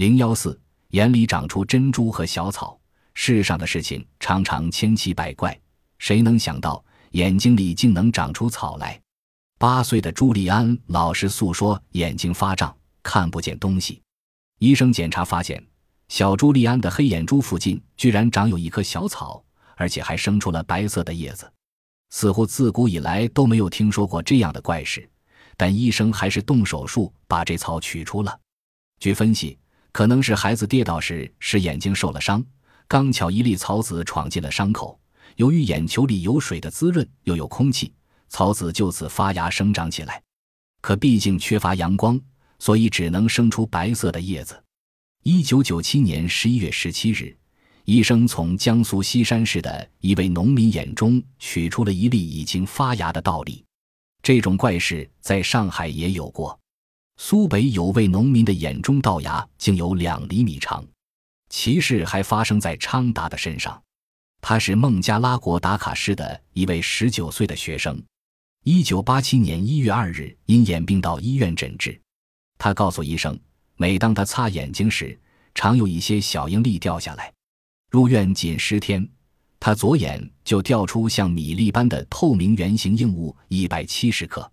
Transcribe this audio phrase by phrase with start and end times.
[0.00, 0.58] 零幺四，
[0.92, 2.80] 眼里长出珍珠和小草。
[3.12, 5.54] 世上的事情常常千奇百怪，
[5.98, 8.98] 谁能想到眼睛里竟能长出草来？
[9.58, 14.00] 八岁的朱利安老实诉说，眼睛发胀，看不见东西。
[14.58, 15.62] 医生检查发现，
[16.08, 19.44] 小朱利安的黑眼珠附近居然长有一棵小草，
[19.76, 21.52] 而且还生出了白色的叶子。
[22.08, 25.06] 似乎自古以来都没有听说过这样的怪事，
[25.58, 28.40] 但医生还是动手术把这草取出了。
[28.98, 29.58] 据分析，
[29.92, 32.44] 可能是孩子跌倒时使眼睛受了伤，
[32.86, 34.98] 刚巧一粒草籽闯进了伤口，
[35.36, 37.92] 由于眼球里有水的滋润，又有空气，
[38.28, 40.22] 草籽就此发芽生长起来。
[40.80, 42.20] 可毕竟缺乏阳光，
[42.58, 44.62] 所以只能生出白色的叶子。
[45.22, 47.36] 一九九七年十一月十七日。
[47.86, 53.64] 医生从江苏锡山市的一位农民眼中取出了一粒已经发芽的稻粒，
[54.22, 56.59] 这种怪事在上海也有过。
[57.22, 60.82] 苏北有位农民的眼中倒牙竟有两厘米长，
[61.50, 63.80] 奇事还发生在昌达的身上。
[64.40, 68.02] 他是孟加拉国达卡市的一位十九岁的学生，
[68.64, 72.00] 一九八七年一月二日因眼病到医院诊治。
[72.56, 73.38] 他告诉医生，
[73.76, 75.20] 每当他擦眼睛时，
[75.54, 77.30] 常有一些小硬粒掉下来。
[77.90, 79.06] 入院仅十天，
[79.60, 84.50] 他左眼就掉出像米粒般的透明圆形硬物一百七十克。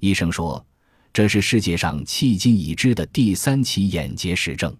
[0.00, 0.66] 医生说，
[1.12, 4.76] 这是世界上迄今已知的第三起眼结石症。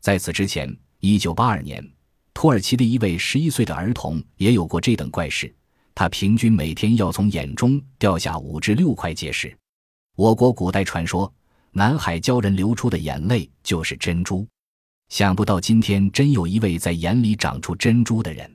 [0.00, 1.86] 在此之前，一九八二年，
[2.34, 5.54] 土耳其的一位十一岁的儿童也有过这等怪事，
[5.94, 9.56] 他平均每天要从眼中掉下五至六块结石。
[10.16, 11.32] 我国古代传说，
[11.70, 14.46] 南海鲛人流出的眼泪就是珍珠。
[15.08, 18.50] 想不到今天真有一位在眼里长出珍珠的人。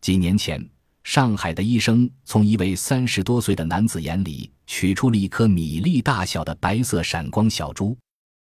[0.00, 0.64] 几年前，
[1.02, 7.96] 上海的医生从一位三十多岁的男子眼里取出了一颗米粒大小的白色闪光小珠，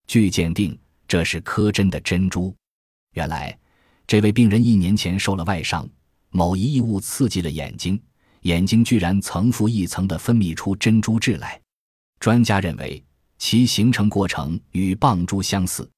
[0.06, 2.54] 据鉴定，这是柯真的珍珠。
[3.12, 3.56] 原来，
[4.06, 5.88] 这位病人一年前受了外伤，
[6.30, 8.00] 某一异物刺激了眼睛，
[8.42, 11.60] 眼睛居然层复一层的分泌出珍珠质来。
[12.20, 13.02] 专家认为，
[13.38, 15.88] 其形成过程与棒珠相似。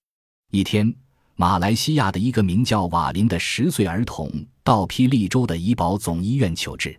[0.51, 0.95] 一天。
[1.39, 4.27] 马来西亚的一个名叫瓦林的十岁儿童
[4.65, 6.99] 到霹雳州的怡保总医院求治，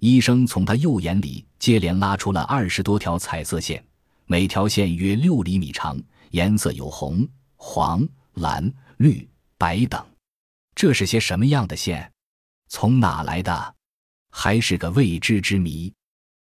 [0.00, 3.84] 医生从他右眼里接连拉出了二十多条彩色线，
[4.26, 7.26] 每条线约六厘米长，颜色有红、
[7.56, 10.04] 黄、蓝、绿、白等。
[10.74, 12.12] 这是些什么样的线？
[12.68, 13.74] 从哪来的？
[14.30, 15.92] 还是个未知之谜。